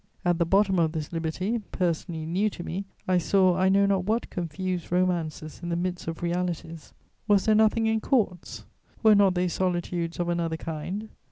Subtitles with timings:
[0.25, 4.03] At the bottom of this liberty, personally new to me, I saw I know not
[4.03, 6.91] what confused romances in the midst of realities:
[7.27, 8.65] was there nothing in Courts?
[9.03, 11.09] Were not they solitudes of another kind?